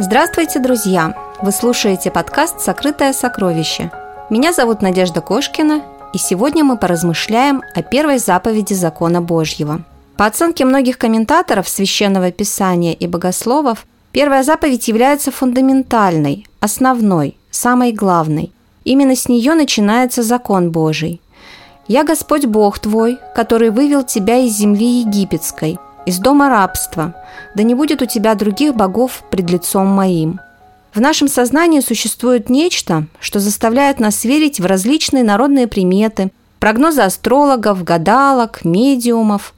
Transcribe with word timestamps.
Здравствуйте, 0.00 0.60
друзья! 0.60 1.12
Вы 1.42 1.50
слушаете 1.50 2.12
подкаст 2.12 2.60
«Сокрытое 2.60 3.12
сокровище». 3.12 3.90
Меня 4.30 4.52
зовут 4.52 4.80
Надежда 4.80 5.20
Кошкина, 5.20 5.82
и 6.14 6.18
сегодня 6.18 6.62
мы 6.62 6.76
поразмышляем 6.76 7.64
о 7.74 7.82
первой 7.82 8.18
заповеди 8.18 8.74
закона 8.74 9.20
Божьего. 9.20 9.82
По 10.16 10.26
оценке 10.26 10.64
многих 10.64 10.98
комментаторов 10.98 11.68
Священного 11.68 12.30
Писания 12.30 12.92
и 12.92 13.08
богословов, 13.08 13.86
первая 14.12 14.44
заповедь 14.44 14.86
является 14.86 15.32
фундаментальной, 15.32 16.46
основной, 16.60 17.36
самой 17.50 17.90
главной. 17.90 18.52
Именно 18.84 19.16
с 19.16 19.28
нее 19.28 19.54
начинается 19.54 20.22
закон 20.22 20.70
Божий. 20.70 21.20
«Я 21.88 22.04
Господь 22.04 22.46
Бог 22.46 22.78
твой, 22.78 23.18
который 23.34 23.70
вывел 23.70 24.04
тебя 24.04 24.36
из 24.36 24.52
земли 24.52 25.00
египетской, 25.00 25.76
из 26.08 26.18
дома 26.18 26.48
рабства, 26.48 27.14
да 27.54 27.62
не 27.62 27.74
будет 27.74 28.02
у 28.02 28.06
тебя 28.06 28.34
других 28.34 28.74
богов 28.74 29.22
пред 29.30 29.50
лицом 29.50 29.86
моим». 29.86 30.40
В 30.94 31.00
нашем 31.00 31.28
сознании 31.28 31.80
существует 31.80 32.48
нечто, 32.48 33.06
что 33.20 33.40
заставляет 33.40 34.00
нас 34.00 34.24
верить 34.24 34.58
в 34.58 34.66
различные 34.66 35.22
народные 35.22 35.68
приметы, 35.68 36.32
прогнозы 36.58 37.02
астрологов, 37.02 37.84
гадалок, 37.84 38.64
медиумов. 38.64 39.54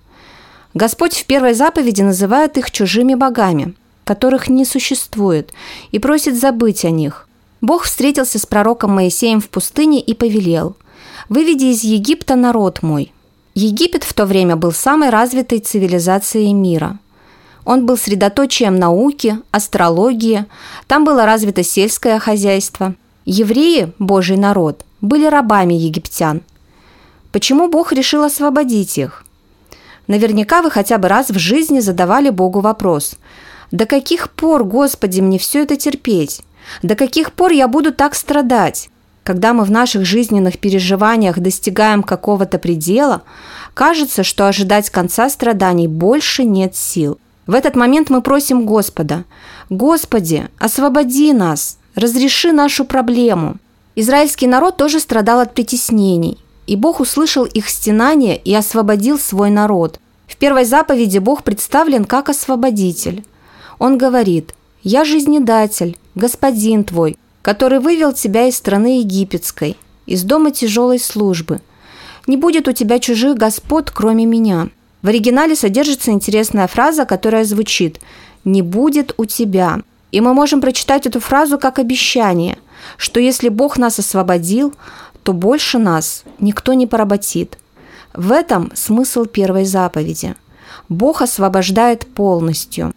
Господь 0.74 1.14
в 1.14 1.24
первой 1.26 1.54
заповеди 1.54 2.02
называет 2.02 2.58
их 2.58 2.70
чужими 2.70 3.14
богами, 3.14 3.74
которых 4.04 4.48
не 4.48 4.64
существует, 4.64 5.52
и 5.92 5.98
просит 5.98 6.38
забыть 6.38 6.84
о 6.84 6.90
них. 6.90 7.28
Бог 7.60 7.84
встретился 7.84 8.38
с 8.38 8.44
пророком 8.44 8.94
Моисеем 8.94 9.40
в 9.40 9.48
пустыне 9.48 10.00
и 10.00 10.14
повелел 10.14 10.76
«Выведи 11.28 11.66
из 11.66 11.84
Египта 11.84 12.34
народ 12.34 12.82
мой». 12.82 13.12
Египет 13.54 14.04
в 14.04 14.14
то 14.14 14.26
время 14.26 14.56
был 14.56 14.72
самой 14.72 15.10
развитой 15.10 15.60
цивилизацией 15.60 16.52
мира– 16.52 16.98
он 17.64 17.86
был 17.86 17.96
средоточием 17.96 18.76
науки, 18.76 19.38
астрологии, 19.50 20.46
там 20.86 21.04
было 21.04 21.26
развито 21.26 21.62
сельское 21.62 22.18
хозяйство. 22.18 22.94
Евреи, 23.24 23.92
божий 23.98 24.36
народ, 24.36 24.84
были 25.00 25.26
рабами 25.26 25.74
египтян. 25.74 26.42
Почему 27.32 27.68
Бог 27.68 27.92
решил 27.92 28.24
освободить 28.24 28.98
их? 28.98 29.24
Наверняка 30.06 30.62
вы 30.62 30.70
хотя 30.70 30.98
бы 30.98 31.08
раз 31.08 31.30
в 31.30 31.38
жизни 31.38 31.80
задавали 31.80 32.30
Богу 32.30 32.60
вопрос 32.60 33.14
«До 33.70 33.86
каких 33.86 34.30
пор, 34.30 34.64
Господи, 34.64 35.20
мне 35.20 35.38
все 35.38 35.62
это 35.62 35.76
терпеть? 35.76 36.42
До 36.82 36.96
каких 36.96 37.32
пор 37.32 37.52
я 37.52 37.68
буду 37.68 37.92
так 37.92 38.16
страдать?» 38.16 38.90
Когда 39.30 39.54
мы 39.54 39.62
в 39.62 39.70
наших 39.70 40.04
жизненных 40.04 40.58
переживаниях 40.58 41.38
достигаем 41.38 42.02
какого-то 42.02 42.58
предела, 42.58 43.22
кажется, 43.74 44.24
что 44.24 44.48
ожидать 44.48 44.90
конца 44.90 45.30
страданий 45.30 45.86
больше 45.86 46.42
нет 46.42 46.74
сил– 46.74 47.20
в 47.46 47.54
этот 47.54 47.76
момент 47.76 48.10
мы 48.10 48.22
просим 48.22 48.66
Господа, 48.66 49.24
«Господи, 49.68 50.48
освободи 50.58 51.32
нас, 51.32 51.78
разреши 51.94 52.50
нашу 52.50 52.84
проблему». 52.84 53.58
Израильский 53.94 54.48
народ 54.48 54.76
тоже 54.76 54.98
страдал 54.98 55.38
от 55.38 55.54
притеснений, 55.54 56.38
и 56.66 56.74
Бог 56.74 56.98
услышал 56.98 57.44
их 57.44 57.68
стенание 57.68 58.36
и 58.36 58.52
освободил 58.52 59.16
свой 59.16 59.50
народ. 59.50 60.00
В 60.26 60.34
первой 60.38 60.64
заповеди 60.64 61.18
Бог 61.18 61.44
представлен 61.44 62.04
как 62.04 62.30
освободитель. 62.30 63.24
Он 63.78 63.96
говорит, 63.96 64.54
«Я 64.82 65.04
жизнедатель, 65.04 65.96
господин 66.16 66.82
твой, 66.82 67.16
который 67.42 67.80
вывел 67.80 68.12
тебя 68.12 68.46
из 68.46 68.56
страны 68.56 69.00
египетской, 69.00 69.76
из 70.06 70.22
дома 70.24 70.50
тяжелой 70.50 70.98
службы. 70.98 71.60
Не 72.26 72.36
будет 72.36 72.68
у 72.68 72.72
тебя 72.72 72.98
чужих 72.98 73.36
господ, 73.36 73.90
кроме 73.90 74.26
меня». 74.26 74.68
В 75.02 75.08
оригинале 75.08 75.56
содержится 75.56 76.10
интересная 76.10 76.66
фраза, 76.66 77.06
которая 77.06 77.44
звучит 77.44 78.00
«не 78.44 78.62
будет 78.62 79.14
у 79.16 79.24
тебя». 79.24 79.80
И 80.12 80.20
мы 80.20 80.34
можем 80.34 80.60
прочитать 80.60 81.06
эту 81.06 81.20
фразу 81.20 81.58
как 81.58 81.78
обещание, 81.78 82.58
что 82.96 83.20
если 83.20 83.48
Бог 83.48 83.78
нас 83.78 83.98
освободил, 83.98 84.74
то 85.22 85.32
больше 85.32 85.78
нас 85.78 86.24
никто 86.38 86.72
не 86.74 86.86
поработит. 86.86 87.58
В 88.12 88.32
этом 88.32 88.72
смысл 88.74 89.24
первой 89.24 89.64
заповеди. 89.64 90.34
Бог 90.88 91.22
освобождает 91.22 92.06
полностью. 92.12 92.92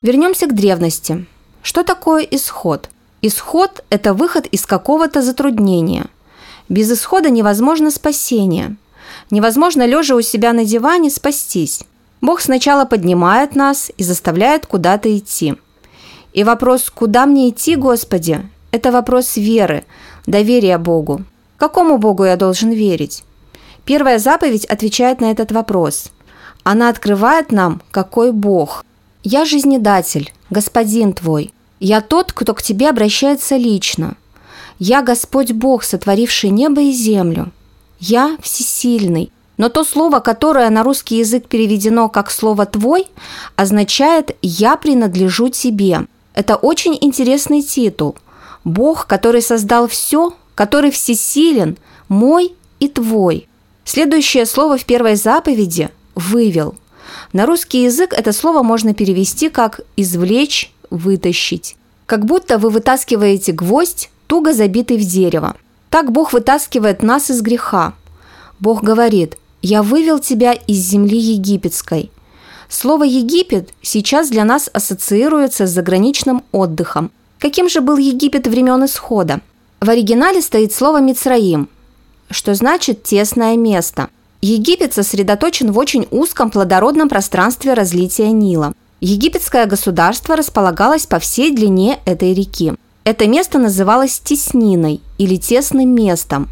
Вернемся 0.00 0.46
к 0.46 0.54
древности. 0.54 1.26
Что 1.62 1.82
такое 1.84 2.22
исход? 2.22 2.90
Исход– 3.22 3.84
это 3.90 4.14
выход 4.14 4.46
из 4.46 4.66
какого-то 4.66 5.22
затруднения. 5.22 6.06
Без 6.68 6.90
исхода 6.90 7.30
невозможно 7.30 7.90
спасение– 7.90 8.76
Невозможно 9.30 9.86
лежа 9.86 10.14
у 10.14 10.20
себя 10.20 10.52
на 10.52 10.64
диване 10.64 11.10
спастись. 11.10 11.80
Бог 12.20 12.40
сначала 12.40 12.84
поднимает 12.84 13.56
нас 13.56 13.90
и 13.96 14.02
заставляет 14.02 14.66
куда-то 14.66 15.16
идти. 15.16 15.54
И 16.32 16.44
вопрос 16.44 16.90
«Куда 16.90 17.26
мне 17.26 17.50
идти, 17.50 17.76
Господи?»– 17.76 18.40
это 18.70 18.92
вопрос 18.92 19.36
веры, 19.36 19.84
доверия 20.26 20.78
Богу. 20.78 21.22
Какому 21.56 21.98
Богу 21.98 22.24
я 22.24 22.36
должен 22.36 22.70
верить? 22.70 23.24
Первая 23.84 24.18
заповедь 24.18 24.64
отвечает 24.64 25.20
на 25.20 25.30
этот 25.30 25.50
вопрос. 25.52 26.12
Она 26.62 26.88
открывает 26.88 27.52
нам, 27.52 27.82
какой 27.90 28.32
Бог. 28.32 28.84
«Я 29.22 29.44
жизнедатель, 29.44 30.32
Господин 30.52 31.14
твой. 31.14 31.50
Я 31.80 32.02
тот, 32.02 32.32
кто 32.32 32.52
к 32.52 32.62
тебе 32.62 32.90
обращается 32.90 33.56
лично. 33.56 34.16
Я 34.78 35.00
Господь 35.00 35.52
Бог, 35.52 35.82
сотворивший 35.82 36.50
небо 36.50 36.82
и 36.82 36.92
землю. 36.92 37.50
«Я 37.98 38.36
всесильный». 38.42 39.32
Но 39.56 39.68
то 39.68 39.84
слово, 39.84 40.20
которое 40.20 40.68
на 40.70 40.82
русский 40.82 41.18
язык 41.18 41.46
переведено 41.48 42.08
как 42.08 42.30
слово 42.30 42.66
«твой», 42.66 43.06
означает 43.56 44.36
«я 44.42 44.76
принадлежу 44.76 45.48
тебе». 45.48 46.06
Это 46.34 46.56
очень 46.56 46.98
интересный 47.00 47.62
титул. 47.62 48.16
Бог, 48.64 49.06
который 49.06 49.40
создал 49.40 49.88
все, 49.88 50.34
который 50.54 50.90
всесилен, 50.90 51.78
мой 52.08 52.54
и 52.78 52.88
твой. 52.88 53.48
Следующее 53.84 54.44
слово 54.46 54.76
в 54.76 54.84
первой 54.84 55.16
заповеди– 55.16 55.90
«вывел». 56.14 56.74
На 57.32 57.46
русский 57.46 57.84
язык 57.84 58.12
это 58.12 58.32
слово 58.32 58.62
можно 58.62 58.94
перевести 58.94 59.48
как 59.48 59.80
«извлечь», 59.96 60.72
«вытащить». 60.90 61.76
Как 62.06 62.24
будто 62.24 62.58
вы 62.58 62.70
вытаскиваете 62.70 63.52
гвоздь, 63.52 64.10
туго 64.26 64.52
забитый 64.52 64.98
в 64.98 65.04
дерево. 65.04 65.56
Так 65.88 66.12
Бог 66.12 66.32
вытаскивает 66.32 67.02
нас 67.02 67.30
из 67.30 67.42
греха. 67.42 67.94
Бог 68.60 68.82
говорит, 68.82 69.36
«Я 69.60 69.82
вывел 69.82 70.18
тебя 70.18 70.52
из 70.52 70.78
земли 70.78 71.18
египетской». 71.18 72.10
Слово 72.68 73.04
«Египет» 73.04 73.74
сейчас 73.82 74.30
для 74.30 74.44
нас 74.44 74.70
ассоциируется 74.72 75.66
с 75.66 75.70
заграничным 75.70 76.42
отдыхом. 76.52 77.10
Каким 77.38 77.68
же 77.68 77.80
был 77.80 77.98
Египет 77.98 78.46
времен 78.46 78.84
Исхода? 78.86 79.40
В 79.80 79.90
оригинале 79.90 80.40
стоит 80.40 80.72
слово 80.72 81.00
«Мицраим», 81.00 81.68
что 82.30 82.54
значит 82.54 83.02
«тесное 83.02 83.56
место». 83.56 84.08
Египет 84.44 84.92
сосредоточен 84.92 85.70
в 85.70 85.78
очень 85.78 86.08
узком 86.10 86.50
плодородном 86.50 87.08
пространстве 87.08 87.74
разлития 87.74 88.32
Нила. 88.32 88.74
Египетское 89.00 89.66
государство 89.66 90.34
располагалось 90.34 91.06
по 91.06 91.20
всей 91.20 91.54
длине 91.54 92.00
этой 92.06 92.34
реки. 92.34 92.72
Это 93.04 93.28
место 93.28 93.60
называлось 93.60 94.18
тесниной 94.18 95.00
или 95.16 95.36
тесным 95.36 95.94
местом. 95.94 96.48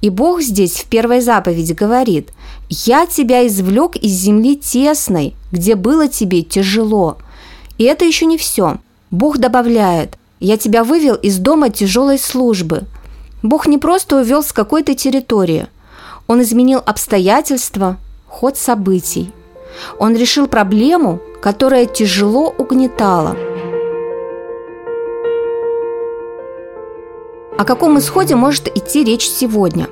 И 0.00 0.10
Бог 0.10 0.42
здесь 0.42 0.74
в 0.74 0.84
первой 0.84 1.20
заповеди 1.20 1.72
говорит, 1.72 2.30
«Я 2.68 3.04
тебя 3.06 3.44
извлек 3.48 3.96
из 3.96 4.12
земли 4.12 4.54
тесной, 4.54 5.34
где 5.50 5.74
было 5.74 6.06
тебе 6.06 6.42
тяжело». 6.42 7.18
И 7.78 7.84
это 7.84 8.04
еще 8.04 8.26
не 8.26 8.38
все. 8.38 8.76
Бог 9.10 9.38
добавляет, 9.38 10.18
«Я 10.38 10.56
тебя 10.56 10.84
вывел 10.84 11.16
из 11.16 11.38
дома 11.38 11.70
тяжелой 11.70 12.20
службы». 12.20 12.84
Бог 13.42 13.66
не 13.66 13.78
просто 13.78 14.20
увел 14.20 14.44
с 14.44 14.52
какой-то 14.52 14.94
территории. 14.94 15.66
Он 16.26 16.42
изменил 16.42 16.82
обстоятельства, 16.84 17.96
ход 18.28 18.56
событий. 18.56 19.32
Он 19.98 20.14
решил 20.16 20.46
проблему, 20.46 21.20
которая 21.40 21.86
тяжело 21.86 22.54
угнетала– 22.56 23.36
О 27.56 27.64
каком 27.64 27.98
исходе 28.00 28.34
может 28.34 28.66
идти 28.76 29.04
речь 29.04 29.28
сегодня? 29.28 29.88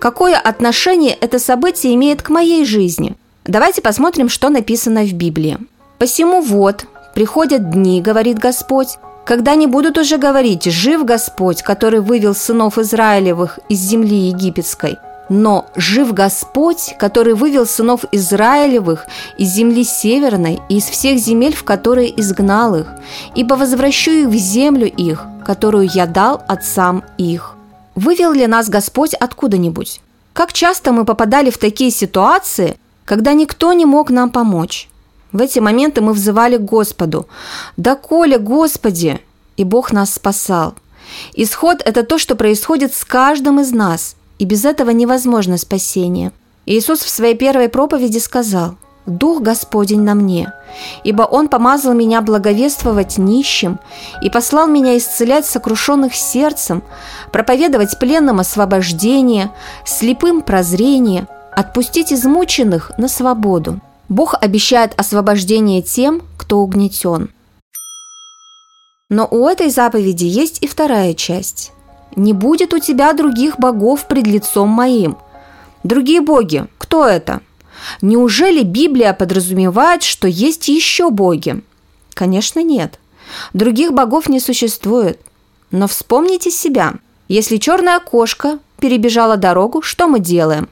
Какое 0.00 0.36
отношение 0.36 1.14
это 1.14 1.38
событие 1.38 1.94
имеет 1.94 2.22
к 2.22 2.28
моей 2.28 2.64
жизни? 2.64 3.14
Давайте 3.44 3.82
посмотрим, 3.82 4.28
что 4.28 4.48
написано 4.48 5.04
в 5.04 5.12
Библии. 5.12 5.58
«Посему 5.98 6.40
вот, 6.40 6.86
приходят 7.14 7.70
дни,— 7.70 8.00
говорит 8.02 8.38
Господь,— 8.38 8.98
когда 9.24 9.54
не 9.54 9.68
будут 9.68 9.96
уже 9.96 10.18
говорить 10.18 10.64
«Жив 10.64 11.04
Господь, 11.04 11.62
который 11.62 12.00
вывел 12.00 12.34
сынов 12.34 12.78
Израилевых 12.78 13.60
из 13.68 13.78
земли 13.78 14.16
египетской», 14.16 14.98
но 15.28 15.66
жив 15.74 16.12
Господь, 16.12 16.94
который 16.98 17.34
вывел 17.34 17.66
сынов 17.66 18.04
Израилевых 18.12 19.06
из 19.38 19.48
земли 19.48 19.84
северной 19.84 20.60
и 20.68 20.78
из 20.78 20.84
всех 20.84 21.18
земель, 21.18 21.54
в 21.54 21.64
которые 21.64 22.18
изгнал 22.20 22.74
их, 22.74 22.86
ибо 23.34 23.54
возвращу 23.54 24.10
их 24.10 24.28
в 24.28 24.36
землю 24.36 24.86
их, 24.86 25.24
которую 25.44 25.88
я 25.92 26.06
дал 26.06 26.42
отцам 26.46 27.04
их. 27.18 27.54
Вывел 27.94 28.32
ли 28.32 28.46
нас 28.46 28.68
Господь 28.68 29.14
откуда-нибудь? 29.14 30.00
Как 30.32 30.52
часто 30.52 30.92
мы 30.92 31.04
попадали 31.04 31.50
в 31.50 31.58
такие 31.58 31.90
ситуации, 31.90 32.76
когда 33.04 33.32
никто 33.34 33.72
не 33.72 33.84
мог 33.84 34.10
нам 34.10 34.30
помочь? 34.30 34.88
В 35.30 35.40
эти 35.40 35.58
моменты 35.58 36.00
мы 36.00 36.12
взывали 36.12 36.56
к 36.56 36.62
Господу. 36.62 37.26
«Да 37.76 37.96
коли, 37.96 38.36
Господи!» 38.36 39.20
И 39.56 39.64
Бог 39.64 39.92
нас 39.92 40.14
спасал. 40.14 40.74
Исход– 41.34 41.82
это 41.84 42.02
то, 42.02 42.18
что 42.18 42.36
происходит 42.36 42.94
с 42.94 43.04
каждым 43.04 43.60
из 43.60 43.72
нас, 43.72 44.16
и 44.38 44.44
без 44.44 44.64
этого 44.64 44.90
невозможно 44.90 45.58
спасение. 45.58 46.32
Иисус 46.66 47.00
в 47.00 47.08
своей 47.08 47.36
первой 47.36 47.68
проповеди 47.68 48.18
сказал 48.18 48.76
«Дух 49.06 49.42
Господень 49.42 50.02
на 50.02 50.14
мне, 50.14 50.52
ибо 51.04 51.22
Он 51.22 51.48
помазал 51.48 51.94
меня 51.94 52.20
благовествовать 52.22 53.18
нищим 53.18 53.78
и 54.22 54.30
послал 54.30 54.66
меня 54.66 54.96
исцелять 54.96 55.46
сокрушенных 55.46 56.14
сердцем, 56.14 56.82
проповедовать 57.32 57.98
пленным 57.98 58.40
освобождение, 58.40 59.52
слепым 59.84 60.42
прозрение, 60.42 61.28
отпустить 61.52 62.12
измученных 62.12 62.92
на 62.98 63.08
свободу». 63.08 63.80
Бог 64.08 64.34
обещает 64.40 64.92
освобождение 64.98 65.80
тем, 65.82 66.22
кто 66.36 66.58
угнетен. 66.58 67.30
Но 69.08 69.26
у 69.30 69.48
этой 69.48 69.70
заповеди 69.70 70.24
есть 70.24 70.62
и 70.62 70.66
вторая 70.66 71.14
часть. 71.14 71.72
«Не 72.16 72.32
будет 72.32 72.72
у 72.74 72.78
тебя 72.78 73.12
других 73.12 73.58
богов 73.58 74.06
пред 74.08 74.26
лицом 74.26 74.68
моим». 74.68 75.16
Другие 75.84 76.22
боги, 76.22 76.66
кто 76.78 77.06
это? 77.06 77.40
Неужели 78.00 78.62
Библия 78.62 79.12
подразумевает, 79.12 80.02
что 80.02 80.26
есть 80.26 80.68
еще 80.68 81.10
боги? 81.10 81.62
Конечно, 82.14 82.60
нет. 82.62 82.98
Других 83.52 83.92
богов 83.92 84.28
не 84.28 84.40
существует. 84.40 85.20
Но 85.70 85.86
вспомните 85.86 86.50
себя. 86.50 86.94
Если 87.28 87.58
черная 87.58 88.00
кошка 88.00 88.58
перебежала 88.78 89.36
дорогу, 89.36 89.82
что 89.82 90.08
мы 90.08 90.20
делаем? 90.20 90.68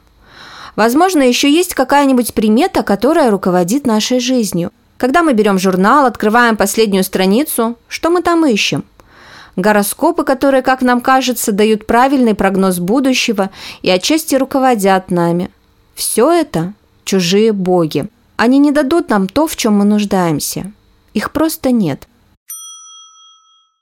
Возможно, 0.76 1.22
еще 1.22 1.50
есть 1.50 1.74
какая-нибудь 1.74 2.32
примета, 2.32 2.82
которая 2.82 3.30
руководит 3.30 3.86
нашей 3.86 4.20
жизнью. 4.20 4.70
Когда 4.96 5.22
мы 5.22 5.34
берем 5.34 5.58
журнал, 5.58 6.06
открываем 6.06 6.56
последнюю 6.56 7.04
страницу, 7.04 7.76
что 7.88 8.08
мы 8.10 8.22
там 8.22 8.46
ищем? 8.46 8.84
Гороскопы, 9.56 10.24
которые, 10.24 10.62
как 10.62 10.80
нам 10.80 11.00
кажется, 11.00 11.52
дают 11.52 11.86
правильный 11.86 12.34
прогноз 12.34 12.78
будущего 12.78 13.50
и 13.82 13.90
отчасти 13.90 14.34
руководят 14.34 15.10
нами. 15.10 15.50
Все 15.94 16.30
это 16.30 16.72
чужие 17.04 17.52
боги. 17.52 18.08
Они 18.36 18.58
не 18.58 18.72
дадут 18.72 19.10
нам 19.10 19.28
то, 19.28 19.46
в 19.46 19.56
чем 19.56 19.78
мы 19.78 19.84
нуждаемся. 19.84 20.72
Их 21.12 21.32
просто 21.32 21.70
нет. 21.70 22.08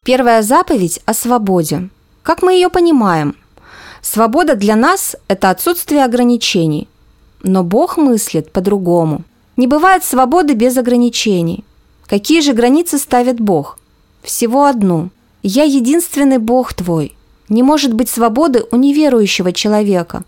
Первая 0.05 0.43
заповедь 0.43 1.01
о 1.07 1.15
свободе. 1.15 1.89
Как 2.23 2.43
мы 2.43 2.55
ее 2.55 2.69
понимаем? 2.69 3.37
Свобода 4.03 4.57
для 4.57 4.75
нас– 4.75 5.15
это 5.29 5.51
отсутствие 5.51 6.05
ограничений. 6.05 6.89
Но 7.43 7.63
Бог 7.63 7.97
мыслит 7.97 8.51
по-другому. 8.51 9.23
Не 9.57 9.67
бывает 9.67 10.05
свободы 10.05 10.55
без 10.55 10.77
ограничений. 10.77 11.65
Какие 12.07 12.41
же 12.41 12.55
границы 12.55 12.99
ставит 12.99 13.41
Бог? 13.41 13.79
Всего 14.23 14.65
одну. 14.65 15.11
«Я 15.43 15.65
единственный 15.65 16.39
Бог 16.39 16.75
твой». 16.75 17.17
Не 17.51 17.65
может 17.65 17.93
быть 17.93 18.09
свободы 18.09 18.65
у 18.71 18.77
неверующего 18.77 19.53
человека. 19.53 20.23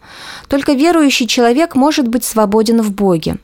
Только 0.48 0.72
верующий 0.72 1.28
человек 1.28 1.76
может 1.76 2.08
быть 2.08 2.24
свободен 2.24 2.82
в 2.82 2.90
Боге. 2.90 3.36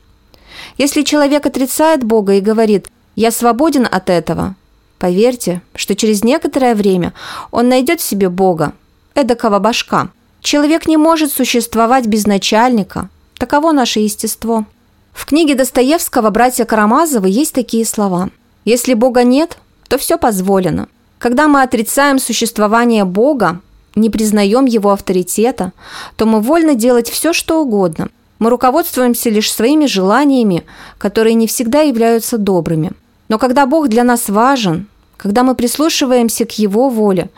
Если 0.77 1.03
человек 1.03 1.45
отрицает 1.45 2.03
Бога 2.03 2.33
и 2.33 2.41
говорит 2.41 2.89
«я 3.15 3.31
свободен 3.31 3.87
от 3.89 4.09
этого», 4.09 4.55
поверьте, 4.99 5.61
что 5.75 5.95
через 5.95 6.25
некоторое 6.25 6.75
время 6.75 7.13
он 7.51 7.69
найдет 7.69 8.01
в 8.01 8.03
себе 8.03 8.27
Бога, 8.27 8.73
эдакого 9.15 9.59
башка. 9.59 10.09
Человек 10.41 10.85
не 10.85 10.97
может 10.97 11.31
существовать 11.31 12.05
без 12.05 12.27
начальника. 12.27 13.09
Таково 13.37 13.71
наше 13.71 14.01
естество. 14.01 14.65
В 15.13 15.25
книге 15.25 15.55
Достоевского 15.55 16.29
«Братья 16.31 16.65
Карамазовы» 16.65 17.29
есть 17.29 17.53
такие 17.53 17.85
слова. 17.85 18.29
«Если 18.65 18.93
Бога 18.93 19.23
нет, 19.23 19.57
то 19.87 19.97
все 19.97 20.17
позволено. 20.17 20.89
Когда 21.19 21.47
мы 21.47 21.61
отрицаем 21.61 22.17
существование 22.17 23.05
Бога, 23.05 23.61
не 23.93 24.09
признаем 24.09 24.65
Его 24.65 24.89
авторитета, 24.91 25.73
то 26.15 26.25
мы 26.25 26.41
вольны 26.41 26.73
делать 26.73 27.09
все, 27.09 27.31
что 27.31 27.61
угодно. 27.61 28.09
Мы 28.39 28.49
руководствуемся 28.49 29.29
лишь 29.29 29.51
своими 29.51 29.85
желаниями, 29.85 30.65
которые 30.97 31.35
не 31.35 31.45
всегда 31.45 31.81
являются 31.81 32.39
добрыми. 32.39 32.93
Но 33.27 33.37
когда 33.37 33.67
Бог 33.67 33.89
для 33.89 34.03
нас 34.03 34.29
важен, 34.29 34.87
когда 35.17 35.43
мы 35.43 35.53
прислушиваемся 35.53 36.45
к 36.45 36.57
Его 36.57 36.89
воле, 36.89 37.29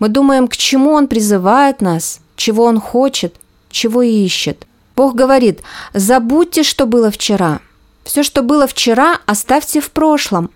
мы 0.00 0.08
думаем, 0.08 0.48
к 0.48 0.56
чему 0.56 0.90
Он 0.90 1.06
призывает 1.06 1.80
нас– 1.80 2.18
чего 2.36 2.64
он 2.64 2.80
хочет, 2.80 3.34
чего 3.70 4.02
ищет. 4.02 4.66
Бог 4.94 5.14
говорит, 5.14 5.62
забудьте, 5.92 6.62
что 6.62 6.86
было 6.86 7.10
вчера. 7.10 7.60
Все, 8.04 8.22
что 8.22 8.42
было 8.42 8.66
вчера, 8.66 9.18
оставьте 9.26 9.80
в 9.80 9.90
прошлом. 9.90 10.50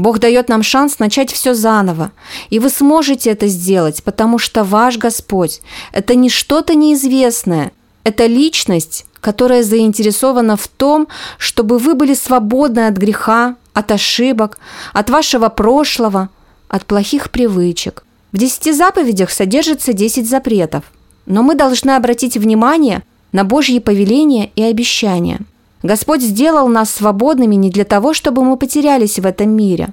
Бог 0.00 0.18
дает 0.18 0.48
нам 0.48 0.62
шанс 0.62 0.98
начать 0.98 1.30
все 1.30 1.52
заново. 1.52 2.10
И 2.48 2.58
вы 2.58 2.70
сможете 2.70 3.28
это 3.28 3.48
сделать, 3.48 4.02
потому 4.02 4.38
что 4.38 4.64
ваш 4.64 4.96
Господь– 4.96 5.60
это 5.92 6.14
не 6.14 6.30
что-то 6.30 6.74
неизвестное. 6.74 7.70
Это 8.02 8.24
личность, 8.24 9.04
которая 9.20 9.62
заинтересована 9.62 10.56
в 10.56 10.68
том, 10.68 11.06
чтобы 11.36 11.76
вы 11.76 11.94
были 11.94 12.14
свободны 12.14 12.86
от 12.86 12.96
греха, 12.96 13.56
от 13.74 13.92
ошибок, 13.92 14.58
от 14.94 15.10
вашего 15.10 15.50
прошлого, 15.50 16.30
от 16.68 16.86
плохих 16.86 17.30
привычек. 17.30 18.02
В 18.32 18.38
десяти 18.38 18.72
заповедях 18.72 19.30
содержится 19.30 19.92
десять 19.92 20.30
запретов, 20.30 20.84
но 21.26 21.42
мы 21.42 21.54
должны 21.54 21.90
обратить 21.90 22.38
внимание 22.38 23.02
на 23.32 23.44
Божьи 23.44 23.78
повеления 23.80 24.50
и 24.56 24.62
обещания. 24.62 25.40
Господь 25.82 26.22
сделал 26.22 26.68
нас 26.68 26.90
свободными 26.90 27.54
не 27.54 27.70
для 27.70 27.84
того, 27.84 28.12
чтобы 28.12 28.44
мы 28.44 28.56
потерялись 28.56 29.18
в 29.18 29.26
этом 29.26 29.50
мире. 29.50 29.88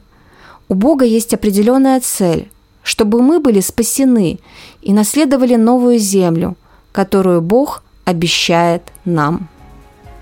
У 0.67 0.73
Бога 0.73 1.05
есть 1.05 1.33
определенная 1.33 2.01
цель, 2.01 2.49
чтобы 2.83 3.21
мы 3.21 3.39
были 3.39 3.61
спасены 3.61 4.39
и 4.81 4.91
наследовали 4.91 5.55
новую 5.55 5.97
землю, 5.97 6.55
которую 6.91 7.41
Бог 7.41 7.83
обещает 8.03 8.83
нам. 9.05 9.47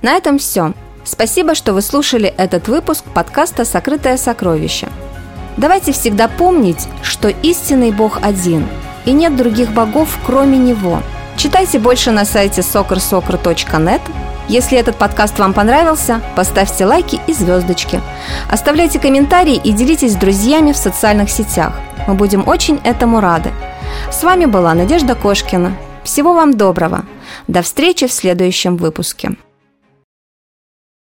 На 0.02 0.14
этом 0.14 0.38
все. 0.38 0.74
Спасибо, 1.04 1.56
что 1.56 1.74
вы 1.74 1.82
слушали 1.82 2.34
этот 2.38 2.68
выпуск 2.68 3.04
подкаста 3.14 3.66
«Сокрытое 3.66 4.18
сокровище». 4.18 4.90
Давайте 5.58 5.94
всегда 5.94 6.28
помнить, 6.28 6.88
что 7.02 7.30
истинный 7.30 7.92
Бог 7.92 8.20
один, 8.22 8.68
и 9.06 9.12
нет 9.14 9.36
других 9.36 9.72
богов, 9.72 10.18
кроме 10.26 10.58
Него. 10.58 11.02
Читайте 11.38 11.80
больше 11.80 12.12
на 12.12 12.26
сайте 12.26 12.62
soccer.soccer.net. 12.62 14.02
Если 14.48 14.78
этот 14.78 14.98
подкаст 14.98 15.40
вам 15.40 15.54
понравился, 15.54 16.22
поставьте 16.36 16.86
лайки 16.86 17.20
и 17.28 17.34
звездочки. 17.34 18.00
Оставляйте 18.50 19.00
комментарии 19.00 19.56
и 19.56 19.72
делитесь 19.72 20.14
с 20.14 20.16
друзьями 20.16 20.72
в 20.72 20.78
социальных 20.78 21.30
сетях. 21.32 21.74
Мы 22.08 22.14
будем 22.14 22.48
очень 22.48 22.80
этому 22.84 23.22
рады. 23.22 23.52
С 24.12 24.24
вами 24.24 24.46
была 24.46 24.74
Надежда 24.74 25.16
Кошкина. 25.16 25.76
Всего 26.04 26.34
вам 26.34 26.56
доброго. 26.56 27.06
До 27.48 27.64
встречи 27.64 28.06
в 28.06 28.14
следующем 28.14 28.78
выпуске. 28.78 29.32